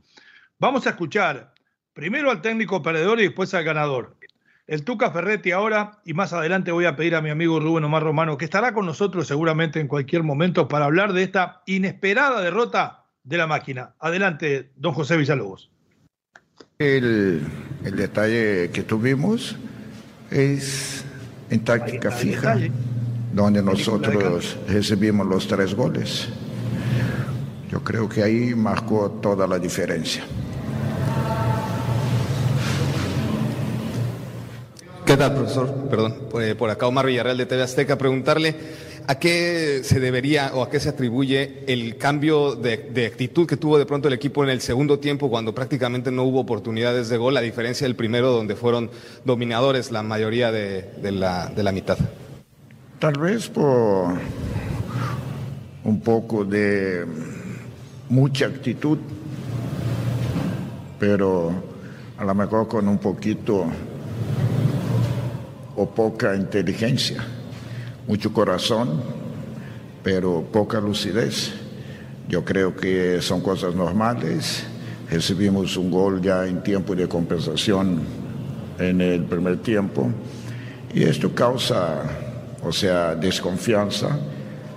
[0.60, 1.54] Vamos a escuchar
[1.94, 4.18] primero al técnico perdedor y después al ganador
[4.68, 8.04] el Tuca Ferretti ahora y más adelante voy a pedir a mi amigo Rubén Omar
[8.04, 13.06] Romano, que estará con nosotros seguramente en cualquier momento para hablar de esta inesperada derrota
[13.24, 13.96] de la máquina.
[14.00, 15.72] Adelante, don José Villalobos.
[16.80, 17.42] El,
[17.82, 19.56] detalle que tuvimos
[20.30, 21.04] es
[21.50, 22.56] en táctica fija,
[23.34, 26.28] donde nosotros recibimos los tres goles.
[27.72, 30.24] Yo creo que ahí marcó toda la diferencia.
[35.04, 35.74] ¿Qué tal, profesor?
[35.90, 38.56] Perdón, eh, por acá Omar Villarreal de TV Azteca, preguntarle
[39.08, 43.78] a qué se debería o a qué se atribuye el cambio de, actitud que tuvo
[43.78, 47.38] de pronto el equipo en el segundo tiempo cuando prácticamente no hubo oportunidades de gol,
[47.38, 48.92] a diferencia del primero donde fueron
[49.24, 51.98] dominadores la mayoría de, la, de la mitad.
[53.00, 54.14] Tal vez por
[55.86, 57.06] un poco de
[58.10, 58.98] mucha actitud,
[61.00, 61.54] pero
[62.18, 63.68] a lo mejor con un poquito
[65.78, 67.24] o poca inteligencia,
[68.08, 69.02] mucho corazón,
[70.04, 71.54] pero poca lucidez.
[72.28, 74.66] Yo creo que son cosas normales.
[75.10, 78.02] Recibimos un gol ya en tiempo de compensación
[78.80, 80.12] en el primer tiempo
[80.94, 82.04] y esto causa,
[82.64, 84.18] o sea, desconfianza.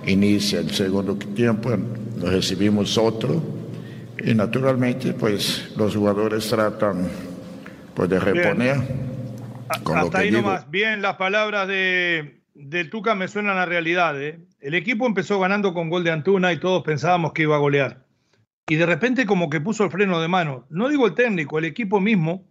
[0.05, 1.69] Inicia el segundo tiempo,
[2.21, 3.41] recibimos otro
[4.17, 7.07] y naturalmente pues los jugadores tratan
[7.93, 8.77] pues, de reponer.
[9.69, 10.69] Hasta ahí nomás.
[10.69, 14.21] Bien, las palabras de, del Tuca me suenan a realidad.
[14.21, 14.39] ¿eh?
[14.59, 18.05] El equipo empezó ganando con gol de Antuna y todos pensábamos que iba a golear.
[18.67, 20.65] Y de repente como que puso el freno de mano.
[20.69, 22.45] No digo el técnico, el equipo mismo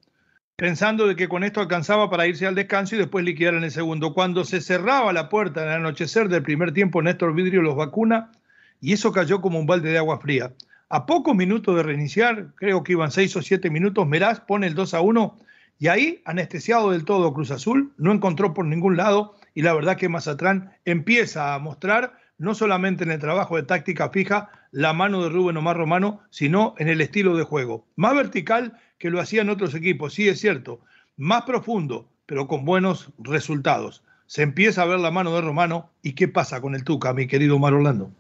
[0.57, 3.71] pensando de que con esto alcanzaba para irse al descanso y después liquidar en el
[3.71, 4.13] segundo.
[4.13, 8.31] Cuando se cerraba la puerta en el anochecer del primer tiempo, Néstor Vidrio los vacuna
[8.79, 10.53] y eso cayó como un balde de agua fría.
[10.91, 14.75] A pocos minutos de reiniciar, creo que iban seis o siete minutos, Meraz pone el
[14.75, 15.39] 2 a 1
[15.79, 19.97] y ahí, anestesiado del todo Cruz Azul, no encontró por ningún lado y la verdad
[19.97, 25.23] que Mazatlán empieza a mostrar, no solamente en el trabajo de táctica fija, la mano
[25.23, 27.87] de Rubén Omar Romano, sino en el estilo de juego.
[27.97, 30.81] Más vertical que lo hacían otros equipos, sí es cierto,
[31.17, 34.03] más profundo, pero con buenos resultados.
[34.27, 37.27] Se empieza a ver la mano de Romano y qué pasa con el Tuca, mi
[37.27, 38.11] querido Omar Orlando.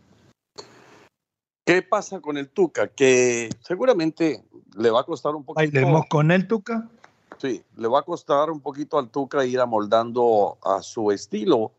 [1.64, 2.88] ¿Qué pasa con el Tuca?
[2.88, 4.42] Que seguramente
[4.76, 5.60] le va a costar un poquito.
[5.60, 6.88] ¿Bailemos con el Tuca?
[7.40, 11.72] Sí, le va a costar un poquito al Tuca ir amoldando a su estilo,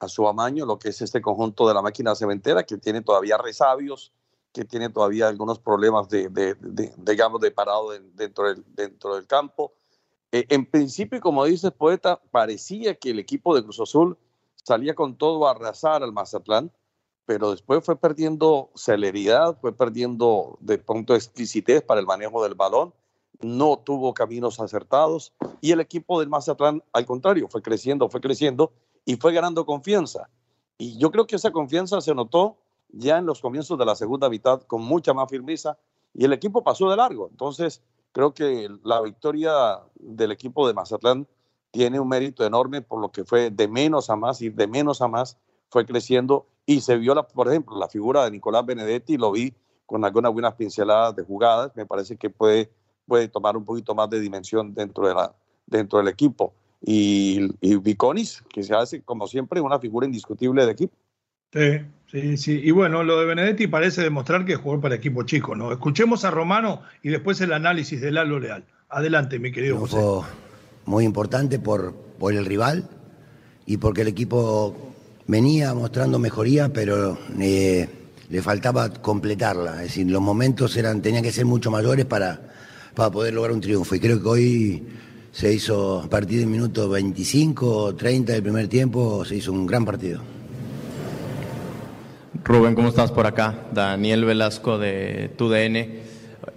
[0.00, 3.38] a su amaño, lo que es este conjunto de la máquina cementera, que tiene todavía
[3.38, 4.12] resabios,
[4.52, 9.72] que tiene todavía algunos problemas de, de, de digamos, de parado dentro, del, campo.
[10.32, 14.18] Eh, en principio, como dice el poeta, parecía que el equipo de Cruz Azul
[14.64, 16.72] salía con todo a arrasar al Mazatlán
[17.26, 22.92] pero después fue perdiendo celeridad, fue perdiendo de pronto exquisitez para el manejo del balón,
[23.44, 28.72] no tuvo caminos acertados y el equipo del Mazatlán, al contrario, fue creciendo, fue creciendo
[29.04, 30.28] y fue ganando confianza.
[30.78, 32.56] Y yo creo que esa confianza se notó
[32.88, 35.78] ya en los comienzos de la segunda mitad con mucha más firmeza
[36.12, 37.28] y el equipo pasó de largo.
[37.30, 41.26] Entonces, creo que la victoria del equipo de Mazatlán
[41.70, 45.02] tiene un mérito enorme por lo que fue de menos a más y de menos
[45.02, 45.36] a más
[45.68, 49.52] fue creciendo y se vio, la, por ejemplo, la figura de Nicolás Benedetti, lo vi
[49.86, 52.70] con algunas buenas pinceladas de jugadas, me parece que puede,
[53.06, 55.34] puede tomar un poquito más de dimensión dentro, de la,
[55.66, 56.54] dentro del equipo.
[56.80, 60.94] Y, y Viconis, que se hace, como siempre, una figura indiscutible de equipo.
[61.52, 62.60] Sí, sí, sí.
[62.62, 65.72] Y bueno, lo de Benedetti parece demostrar que jugó para equipo chico, ¿no?
[65.72, 68.64] Escuchemos a Romano y después el análisis de Lalo Leal.
[68.88, 69.96] Adelante, mi querido José.
[70.84, 72.88] Muy importante por, por el rival
[73.66, 74.92] y porque el equipo
[75.26, 77.88] venía mostrando mejoría, pero eh,
[78.28, 79.76] le faltaba completarla.
[79.76, 82.40] Es decir, los momentos eran, tenían que ser mucho mayores para,
[82.94, 83.94] para poder lograr un triunfo.
[83.94, 84.82] Y creo que hoy
[85.32, 89.84] se hizo, a partir del minuto 25 30 del primer tiempo, se hizo un gran
[89.84, 90.20] partido.
[92.44, 93.66] Rubén, ¿cómo estás por acá?
[93.72, 96.04] Daniel Velasco de TUDN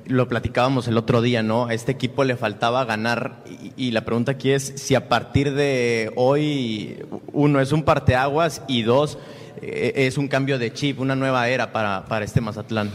[0.05, 1.65] lo platicábamos el otro día, ¿no?
[1.65, 3.43] A este equipo le faltaba ganar
[3.75, 8.83] y, la pregunta aquí es si a partir de hoy, uno, es un parteaguas y
[8.83, 9.17] dos,
[9.61, 12.89] eh, es un cambio de chip, una nueva era para, para este Mazatlán.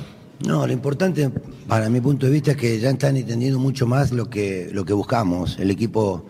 [0.47, 1.31] No, lo importante
[1.69, 4.85] para mi punto de vista es que ya están entendiendo mucho más lo que, lo
[4.85, 5.59] que buscamos.
[5.59, 6.27] El equipo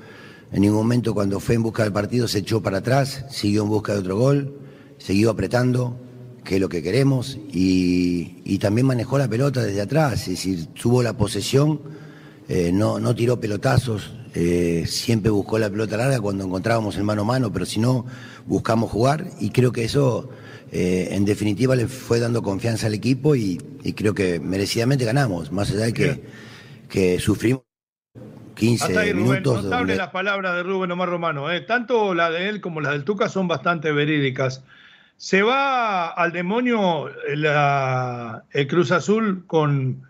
[0.52, 3.70] en ningún momento cuando fue en busca del partido se echó para atrás, siguió en
[3.70, 4.58] busca de otro gol,
[4.98, 5.96] siguió apretando,
[6.44, 11.02] que es lo que queremos, y, también manejó la pelota desde atrás, es decir, tuvo
[11.02, 11.80] la posesión,
[12.48, 17.22] eh, no, no tiró pelotazos, eh, siempre buscó la pelota larga cuando encontrábamos el mano
[17.22, 18.04] a mano, pero si no,
[18.46, 20.28] buscamos jugar, y creo que eso
[20.72, 23.58] eh, en definitiva le fue dando confianza al equipo y,
[23.94, 26.24] creo que merecidamente ganamos, más allá de que,
[26.88, 27.62] que sufrimos.
[28.54, 29.64] 15 Hasta ahí, Rubén, minutos.
[29.64, 31.46] Notable las palabras de Rubén Omar Romano.
[31.66, 34.64] Tanto la de él como la del Tuca son bastante verídicas.
[35.16, 40.02] ¿Se va al demonio el Cruz Azul con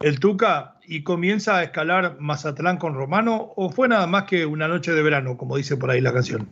[0.00, 4.68] el Tuca y comienza a escalar Mazatlán con Romano o fue nada más que una
[4.68, 6.48] noche de verano, como dice por ahí la canción?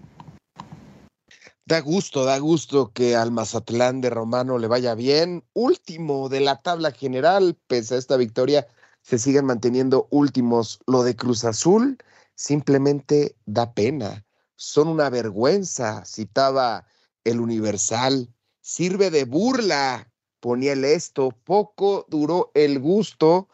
[1.69, 5.45] Da gusto, da gusto que al Mazatlán de Romano le vaya bien.
[5.53, 8.69] Último de la tabla general, pese a esta victoria,
[9.03, 10.79] se siguen manteniendo últimos.
[10.87, 11.99] Lo de Cruz Azul
[12.37, 14.25] simplemente da pena.
[14.55, 16.05] Son una vergüenza.
[16.05, 16.87] Citaba
[17.25, 18.33] el Universal.
[18.61, 21.31] Sirve de burla, ponía el esto.
[21.43, 23.49] Poco duró el gusto,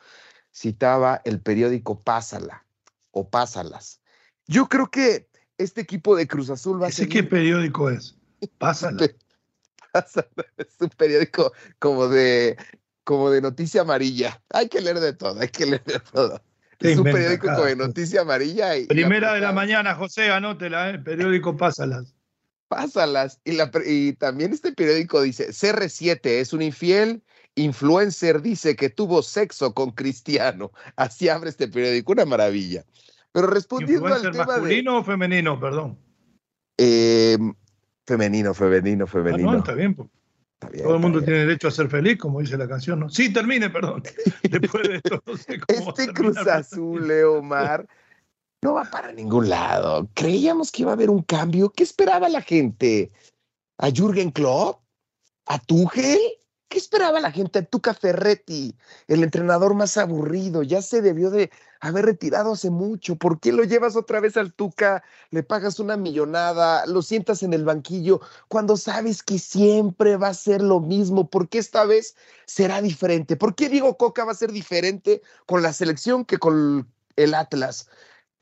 [0.55, 2.67] citaba el periódico Pásala
[3.11, 4.03] o Pásalas.
[4.47, 5.32] Yo creo que
[5.63, 7.09] este equipo de Cruz Azul va a ser.
[7.09, 8.17] qué periódico es?
[8.59, 9.09] Pásala.
[10.57, 12.57] Es un periódico como de,
[13.05, 14.43] como de noticia amarilla.
[14.51, 16.43] Hay que leer de todo, hay que leer de todo.
[16.81, 18.77] Es un periódico como de noticia amarilla.
[18.77, 20.95] Y Primera de la mañana, José, anótela, ¿eh?
[20.95, 22.15] el periódico Pásalas
[22.73, 23.39] pásalas.
[23.45, 27.23] Y, la, y también este periódico dice, CR7 es un infiel,
[27.55, 30.73] influencer dice que tuvo sexo con Cristiano.
[30.97, 32.85] Así abre este periódico, una maravilla.
[33.33, 35.99] Pero respondiendo al tema masculino o femenino, perdón?
[36.77, 37.55] Em,
[38.07, 39.51] femenino, femenino, femenino.
[39.51, 39.97] Ah, no, está bien.
[39.97, 43.09] Todo el mundo tiene derecho a ser feliz, como dice la canción, ¿no?
[43.09, 44.03] Sí, termine, perdón.
[44.43, 45.23] Después de esto,
[45.69, 47.87] Este Cruz Azul, Leomar,
[48.63, 50.09] no va para ningún lado.
[50.15, 51.71] Creíamos que iba a haber un cambio.
[51.71, 53.11] ¿Qué esperaba la gente?
[53.79, 54.83] ¿A Jürgen Klopp?
[55.47, 56.21] ¿A Tuchel?
[56.73, 57.61] ¿Qué esperaba la gente?
[57.61, 58.75] Tuca Ferretti,
[59.07, 63.17] el entrenador más aburrido, ya se debió de haber retirado hace mucho.
[63.17, 65.05] ¿Por qué lo llevas otra vez al Tuca?
[65.29, 70.35] Le pagas una millonada, lo sientas en el banquillo, cuando sabes que siempre va a
[70.35, 71.29] ser lo mismo.
[71.29, 73.37] ¿Por qué esta vez será diferente?
[73.37, 77.87] ¿Por qué Diego Coca va a ser diferente con la selección que con el Atlas?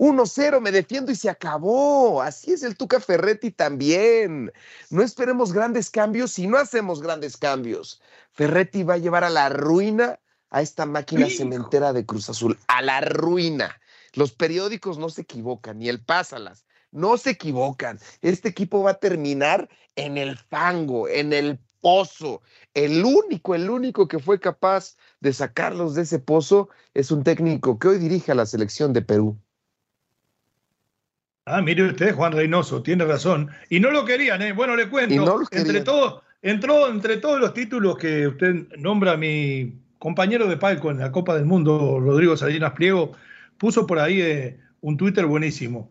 [0.00, 2.22] 1-0, me defiendo y se acabó.
[2.22, 4.50] Así es el Tuca Ferretti también.
[4.88, 8.00] No esperemos grandes cambios si no hacemos grandes cambios.
[8.32, 12.80] Ferretti va a llevar a la ruina a esta máquina cementera de Cruz Azul, a
[12.80, 13.78] la ruina.
[14.14, 18.00] Los periódicos no se equivocan, ni el Pásalas, no se equivocan.
[18.22, 22.40] Este equipo va a terminar en el fango, en el pozo.
[22.72, 27.78] El único, el único que fue capaz de sacarlos de ese pozo es un técnico
[27.78, 29.38] que hoy dirige a la selección de Perú.
[31.50, 33.50] Ah, mire usted, Juan Reynoso, tiene razón.
[33.68, 34.52] Y no lo querían, ¿eh?
[34.52, 35.42] Bueno, le cuento.
[35.50, 40.98] entre todos, entró entre todos los títulos que usted nombra, mi compañero de palco en
[40.98, 43.12] la Copa del Mundo, Rodrigo Salinas Pliego,
[43.58, 45.90] puso por ahí eh, un Twitter buenísimo.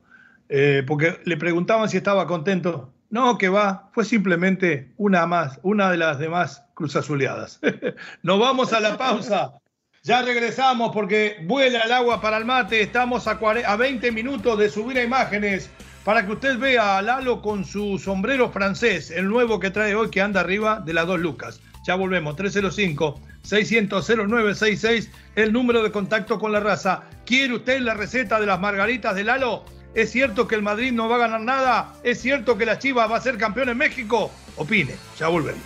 [0.50, 2.91] Eh, porque le preguntaban si estaba contento.
[3.12, 7.60] No, que va, fue simplemente una más, una de las demás cruzazuleadas.
[8.24, 9.54] Nos vamos a la pausa.
[10.03, 12.81] Ya regresamos porque vuela el agua para el mate.
[12.81, 15.69] Estamos a, a 20 minutos de subir a imágenes
[16.05, 20.09] para que usted vea a Lalo con su sombrero francés, el nuevo que trae hoy
[20.09, 21.59] que anda arriba de las dos lucas.
[21.85, 27.03] Ya volvemos, 305-600-0966, el número de contacto con la raza.
[27.25, 29.65] ¿Quiere usted la receta de las margaritas de Lalo?
[29.93, 31.93] ¿Es cierto que el Madrid no va a ganar nada?
[32.03, 34.31] ¿Es cierto que la Chivas va a ser campeón en México?
[34.55, 35.62] Opine, ya volvemos.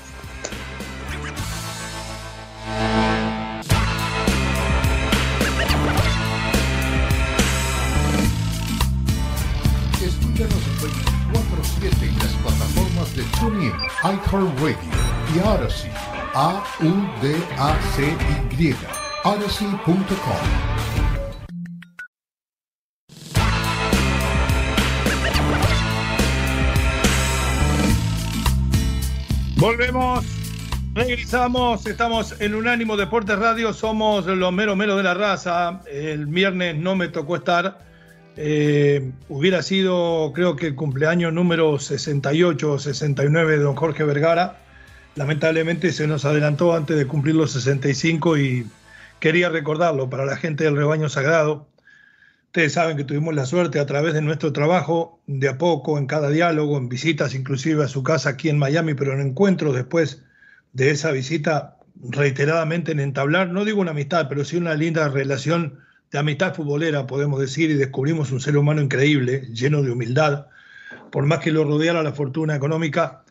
[11.85, 14.77] En las plataformas de TuneIn, iHeartRadio
[15.35, 15.91] y Odyssey.
[16.33, 16.75] A-U-D-A-C-Y.
[19.25, 20.13] Odyssey.com.
[29.57, 30.25] Volvemos,
[30.93, 35.81] regresamos, estamos en Unánimo Deportes Radio, somos los mero mero de la raza.
[35.91, 37.79] El viernes no me tocó estar,
[38.35, 44.59] eh, hubiera sido, creo que el cumpleaños número 68 o 69 de don Jorge Vergara.
[45.15, 48.67] Lamentablemente se nos adelantó antes de cumplir los 65 y
[49.19, 51.67] quería recordarlo para la gente del rebaño sagrado.
[52.47, 56.07] Ustedes saben que tuvimos la suerte a través de nuestro trabajo, de a poco, en
[56.07, 60.23] cada diálogo, en visitas inclusive a su casa aquí en Miami, pero en encuentros después
[60.71, 65.79] de esa visita reiteradamente en entablar, no digo una amistad, pero sí una linda relación
[66.13, 70.45] de amistad futbolera, podemos decir, y descubrimos un ser humano increíble, lleno de humildad,
[71.11, 73.23] por más que lo rodeara la fortuna económica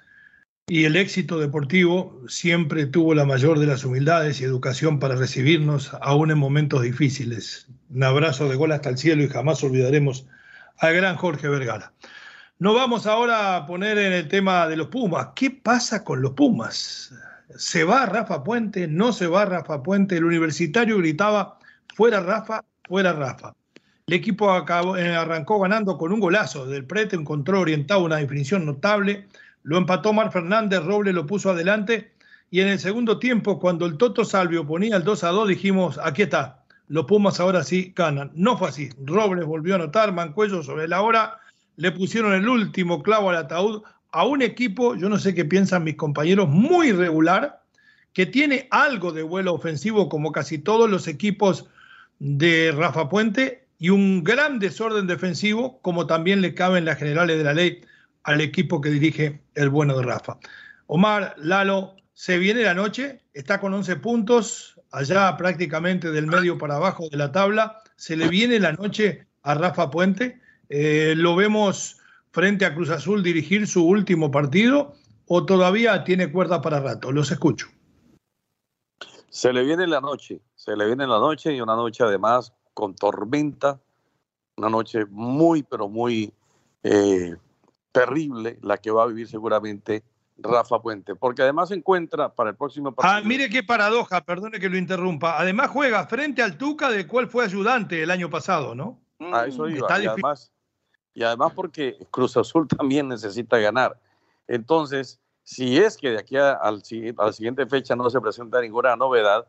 [0.67, 5.95] y el éxito deportivo, siempre tuvo la mayor de las humildades y educación para recibirnos,
[6.01, 7.69] aún en momentos difíciles.
[7.89, 10.27] Un abrazo de gol hasta el cielo y jamás olvidaremos
[10.79, 11.93] al gran Jorge Vergara.
[12.59, 15.29] Nos vamos ahora a poner en el tema de los Pumas.
[15.37, 17.15] ¿Qué pasa con los Pumas?
[17.57, 18.89] ¿Se va Rafa Puente?
[18.89, 20.17] ¿No se va Rafa Puente?
[20.17, 21.59] El universitario gritaba,
[21.95, 23.55] fuera Rafa, fuera Rafa.
[24.07, 28.67] El equipo acabó, eh, arrancó ganando con un golazo del Prete, encontró orientado una definición
[28.67, 29.29] notable,
[29.63, 32.13] lo empató Mar Fernández, Roble lo puso adelante
[32.51, 35.99] y en el segundo tiempo, cuando el Toto Salvio ponía el 2 a 2, dijimos,
[36.05, 38.31] aquí está, los Pumas ahora sí ganan.
[38.35, 41.39] No fue así, Robles volvió a anotar, Mancuello sobre la hora,
[41.77, 45.85] le pusieron el último clavo al ataúd a un equipo, yo no sé qué piensan
[45.85, 47.63] mis compañeros, muy regular,
[48.13, 51.71] que tiene algo de vuelo ofensivo como casi todos los equipos
[52.25, 57.37] de Rafa Puente y un gran desorden defensivo, como también le cabe en las generales
[57.37, 57.81] de la ley
[58.23, 60.39] al equipo que dirige el bueno de Rafa.
[60.87, 66.77] Omar, Lalo, se viene la noche, está con 11 puntos, allá prácticamente del medio para
[66.77, 71.99] abajo de la tabla, se le viene la noche a Rafa Puente, eh, lo vemos
[72.31, 74.95] frente a Cruz Azul dirigir su último partido
[75.27, 77.67] o todavía tiene cuerda para rato, los escucho.
[79.29, 82.95] Se le viene la noche, se le viene la noche y una noche además con
[82.95, 83.81] tormenta,
[84.57, 86.33] una noche muy, pero muy
[86.85, 87.35] eh,
[87.91, 90.05] terrible la que va a vivir seguramente
[90.39, 93.13] Rafa Puente, porque además se encuentra para el próximo partido.
[93.13, 95.37] Ah, mire qué paradoja, perdone que lo interrumpa.
[95.37, 99.01] Además juega frente al Tuca, del cual fue ayudante el año pasado, ¿no?
[99.19, 100.01] Ah, eso iba.
[100.01, 100.53] y, además,
[101.13, 104.01] y además porque Cruz Azul también necesita ganar.
[104.47, 109.45] Entonces, si es que de aquí a, la siguiente fecha no se presenta ninguna novedad,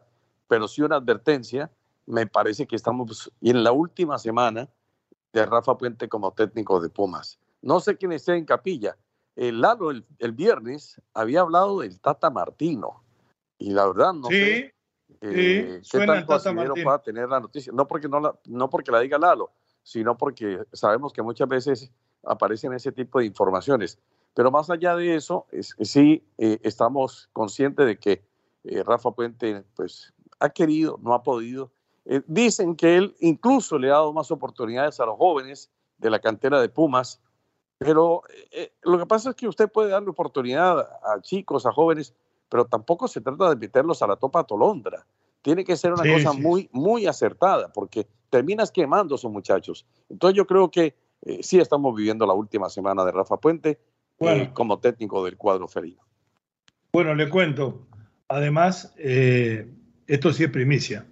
[0.54, 1.72] pero sí una advertencia,
[2.06, 4.70] me parece que estamos en la última semana
[5.32, 7.40] de Rafa Puente como técnico de Pumas.
[7.64, 8.96] No sé quién esté en capilla.
[9.36, 13.02] El Lalo el, viernes había hablado del Tata Martino
[13.58, 14.76] Y la verdad, no Sí, sé
[15.22, 17.74] eh, qué el tanto asidero pueda tener la noticia.
[17.74, 19.50] No porque, no, la, no porque la diga Lalo,
[19.82, 21.92] sino porque sabemos que muchas veces
[22.24, 23.98] aparecen ese tipo de informaciones.
[24.36, 28.24] Pero más allá de eso, es- sí eh, estamos conscientes de que
[28.66, 31.72] eh, Rafa Puente pues, ha querido, no ha podido.
[32.06, 36.20] Eh, dicen que él incluso le ha dado más oportunidades a los jóvenes de la
[36.20, 37.22] cantera de Pumas,
[37.78, 42.14] pero eh, lo que pasa es que usted puede darle oportunidad a chicos, a jóvenes,
[42.50, 45.06] pero tampoco se trata de meterlos a la topa tolondra.
[45.42, 46.42] Tiene que ser una Sí, cosa sí.
[46.42, 49.86] muy, muy acertada, porque terminas quemando a esos muchachos.
[50.10, 53.80] Entonces yo creo que eh, sí estamos viviendo la última semana de Rafa Puente eh,
[54.20, 54.54] Bueno.
[54.54, 56.02] como técnico del cuadro felino.
[56.92, 57.88] Bueno, le cuento.
[58.28, 59.68] Además, eh,
[60.08, 61.06] esto sí es primicia.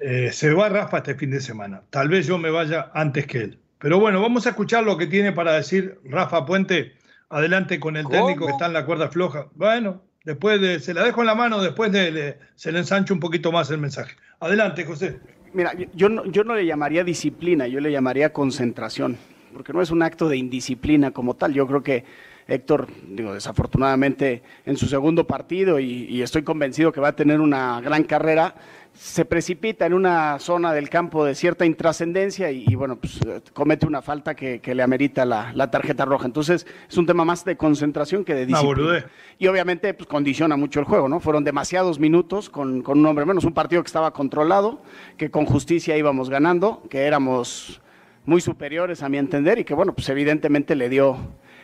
[0.00, 1.82] Eh, se va Rafa este fin de semana.
[1.90, 3.58] Tal vez yo me vaya antes que él.
[3.78, 6.92] Pero bueno, vamos a escuchar lo que tiene para decir Rafa Puente.
[7.30, 8.16] Adelante con el ¿Cómo?
[8.16, 9.48] técnico que está en la cuerda floja.
[9.54, 13.12] Bueno, después de, se la dejo en la mano, después de, le- se le ensancha
[13.12, 14.16] un poquito más el mensaje.
[14.40, 15.18] Adelante, José.
[15.52, 19.16] Mira, yo no, yo no le llamaría disciplina, yo le llamaría concentración,
[19.52, 21.52] porque no es un acto de indisciplina como tal.
[21.52, 22.04] Yo creo que
[22.48, 27.40] Héctor, digo, desafortunadamente en su segundo partido, y, y estoy convencido que va a tener
[27.40, 28.54] una gran carrera,
[28.94, 33.20] se precipita en una zona del campo de cierta intrascendencia y, y, bueno, pues
[33.52, 36.26] comete una falta que, que le amerita la, la tarjeta roja.
[36.26, 39.06] Entonces, es un tema más de concentración que de disciplina.
[39.38, 41.20] Y obviamente pues, condiciona mucho el juego, ¿no?
[41.20, 44.82] Fueron demasiados minutos con, con un hombre menos, un partido que estaba controlado,
[45.16, 47.80] que con justicia íbamos ganando, que éramos
[48.24, 51.18] muy superiores a mi entender y que bueno, pues evidentemente le dio,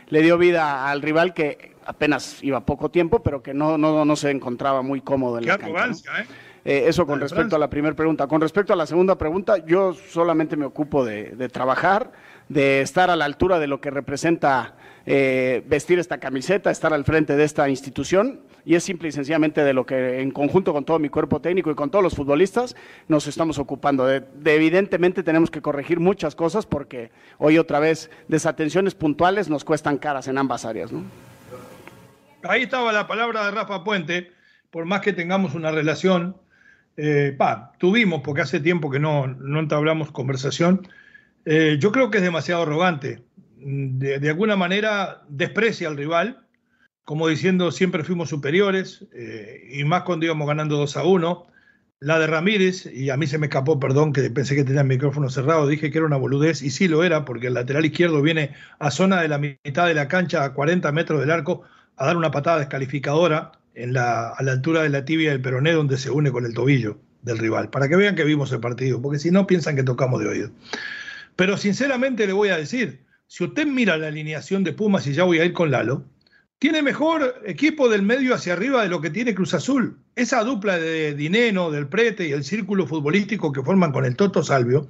[0.08, 4.16] le dio vida al rival que apenas iba poco tiempo, pero que no, no, no
[4.16, 6.22] se encontraba muy cómodo en Qué la cancha.
[6.22, 6.26] ¿eh?
[6.64, 8.26] Eh, eso con respecto a la primera pregunta.
[8.26, 12.10] Con respecto a la segunda pregunta, yo solamente me ocupo de, de trabajar,
[12.48, 14.74] de estar a la altura de lo que representa
[15.06, 19.62] eh, vestir esta camiseta, estar al frente de esta institución, y es simple y sencillamente
[19.62, 22.74] de lo que en conjunto con todo mi cuerpo técnico y con todos los futbolistas
[23.08, 24.06] nos estamos ocupando.
[24.06, 29.64] De, de evidentemente tenemos que corregir muchas cosas porque hoy otra vez desatenciones puntuales nos
[29.64, 30.92] cuestan caras en ambas áreas.
[30.92, 31.04] ¿no?
[32.42, 34.32] Ahí estaba la palabra de Rafa Puente,
[34.70, 36.36] por más que tengamos una relación,
[36.96, 40.86] eh, pa, tuvimos, porque hace tiempo que no, no entablamos conversación,
[41.44, 43.22] eh, yo creo que es demasiado arrogante.
[43.56, 46.46] De, alguna manera desprecia al rival,
[47.04, 51.46] como diciendo siempre fuimos superiores, eh, y más cuando íbamos ganando 2 a 1.
[52.00, 54.86] La de Ramírez, y a mí se me escapó, perdón, que pensé que tenía el
[54.86, 58.20] micrófono cerrado, dije que era una boludez, y sí lo era, porque el lateral izquierdo
[58.20, 61.62] viene a zona de la mitad de la cancha, a 40 metros del arco,
[61.96, 65.72] a dar una patada descalificadora en la, a la altura de la tibia del peroné,
[65.72, 69.00] donde se une con el tobillo del rival, para que vean que vimos el partido,
[69.00, 70.50] porque si no piensan que tocamos de oído.
[71.36, 75.24] Pero sinceramente le voy a decir, si usted mira la alineación de Pumas, y ya
[75.24, 76.04] voy a ir con Lalo,
[76.58, 79.98] tiene mejor equipo del medio hacia arriba de lo que tiene Cruz Azul.
[80.14, 84.42] Esa dupla de Dineno, del Prete y el círculo futbolístico que forman con el Toto
[84.42, 84.88] Salvio,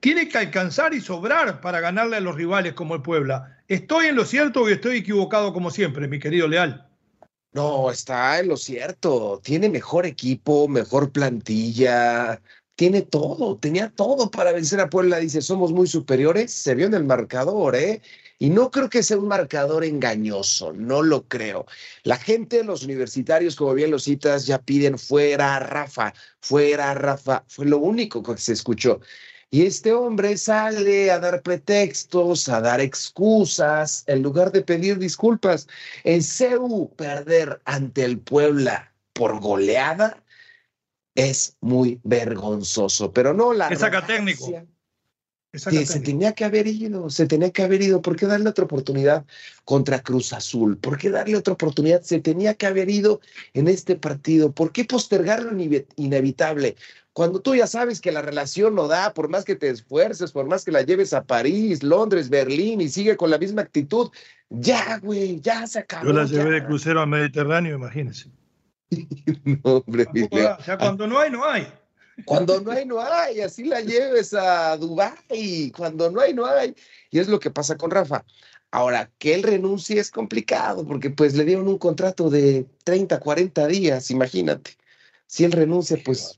[0.00, 3.58] tiene que alcanzar y sobrar para ganarle a los rivales como el Puebla.
[3.66, 6.86] ¿Estoy en lo cierto o estoy equivocado como siempre, mi querido Leal?
[7.52, 9.40] No, está en lo cierto.
[9.42, 12.40] Tiene mejor equipo, mejor plantilla,
[12.76, 15.18] tiene todo, tenía todo para vencer a Puebla.
[15.18, 16.52] Dice, somos muy superiores.
[16.52, 18.02] Se vio en el marcador, ¿eh?
[18.38, 21.64] Y no creo que sea un marcador engañoso, no lo creo.
[22.02, 27.44] La gente, los universitarios, como bien lo citas, ya piden fuera Rafa, fuera Rafa.
[27.48, 29.00] Fue lo único que se escuchó.
[29.50, 35.66] Y este hombre sale a dar pretextos, a dar excusas, en lugar de pedir disculpas.
[36.04, 40.22] En CEU, perder ante el Puebla por goleada
[41.16, 44.46] es muy vergonzoso, pero no la ¿Qué saca técnico?
[45.50, 48.02] ¿Qué saca que se tenía que haber ido, se tenía que haber ido.
[48.02, 49.24] ¿Por qué darle otra oportunidad
[49.64, 50.76] contra Cruz Azul?
[50.76, 52.02] ¿Por qué darle otra oportunidad?
[52.02, 53.20] Se tenía que haber ido
[53.54, 54.52] en este partido.
[54.52, 56.76] ¿Por qué postergar lo inevi- inevitable?
[57.14, 60.46] Cuando tú ya sabes que la relación no da, por más que te esfuerces, por
[60.46, 64.10] más que la lleves a París, Londres, Berlín y sigue con la misma actitud,
[64.50, 66.04] ya, güey, ya se acabó.
[66.04, 66.32] Yo la ya.
[66.42, 68.28] llevé de crucero al Mediterráneo, imagínense.
[69.44, 70.06] No, hombre.
[70.30, 71.66] O sea, cuando no hay, no hay.
[72.24, 73.40] Cuando no hay, no hay.
[73.40, 75.72] Así la lleves a Dubái.
[75.76, 76.74] Cuando no hay, no hay.
[77.10, 78.24] Y es lo que pasa con Rafa.
[78.70, 83.66] Ahora, que él renuncie es complicado porque pues le dieron un contrato de 30, 40
[83.68, 84.72] días, imagínate.
[85.26, 86.36] Si él renuncia, pues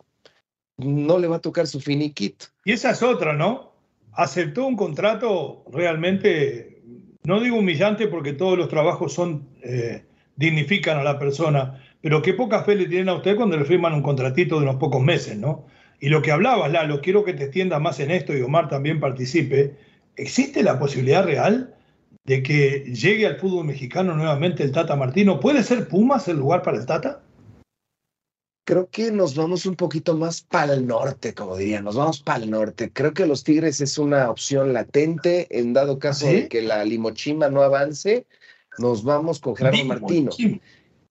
[0.76, 2.46] no le va a tocar su finiquito.
[2.64, 3.72] Y esa es otra, ¿no?
[4.12, 6.82] Aceptó un contrato realmente,
[7.24, 10.04] no digo humillante porque todos los trabajos son, eh,
[10.36, 13.94] dignifican a la persona, pero qué poca fe le tienen a usted cuando le firman
[13.94, 15.66] un contratito de unos pocos meses, ¿no?
[16.00, 19.00] Y lo que hablabas, Lalo, quiero que te extiendas más en esto y Omar también
[19.00, 19.76] participe.
[20.16, 21.74] ¿Existe la posibilidad real
[22.24, 25.40] de que llegue al fútbol mexicano nuevamente el Tata Martino?
[25.40, 27.22] ¿Puede ser Pumas el lugar para el Tata?
[28.68, 32.44] creo que nos vamos un poquito más para el norte, como diría, nos vamos para
[32.44, 32.92] el norte.
[32.92, 36.32] Creo que los Tigres es una opción latente en dado caso ¿Sí?
[36.34, 38.26] de que la Limochima no avance,
[38.76, 40.30] nos vamos con Gerardo Martino.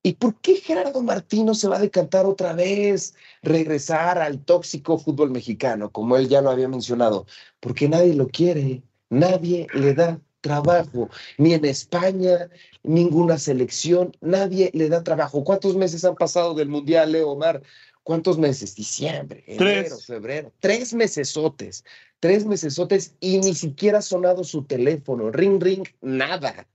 [0.03, 5.31] ¿Y por qué Gerardo Martino se va a decantar otra vez, regresar al tóxico fútbol
[5.31, 7.25] mexicano, como él ya lo había mencionado?
[7.59, 12.49] Porque nadie lo quiere, nadie le da trabajo, ni en España,
[12.83, 15.43] ninguna selección, nadie le da trabajo.
[15.43, 17.61] ¿Cuántos meses han pasado del Mundial, Leo Omar?
[18.03, 18.75] ¿Cuántos meses?
[18.75, 20.05] Diciembre, enero, Tres.
[20.05, 21.83] febrero, tres mesesotes,
[22.21, 26.65] tres mesesotes y ni siquiera ha sonado su teléfono, ring, ring, nada.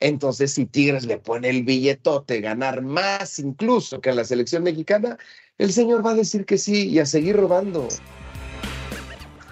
[0.00, 5.16] Entonces, si Tigres le pone el billetote, ganar más incluso que en la selección mexicana,
[5.58, 7.88] el señor va a decir que sí y a seguir robando.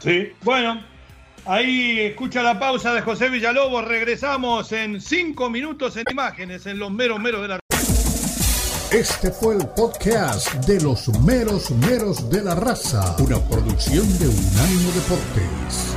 [0.00, 0.84] Sí, bueno,
[1.46, 3.86] ahí escucha la pausa de José Villalobos.
[3.86, 7.58] Regresamos en cinco minutos en imágenes en los meros meros de la.
[8.92, 14.92] Este fue el podcast de los meros meros de la raza, una producción de Unánimo
[14.92, 15.93] Deportes.